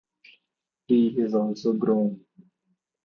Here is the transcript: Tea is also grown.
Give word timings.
Tea 0.87 1.13
is 1.19 1.35
also 1.35 1.73
grown. 1.73 2.25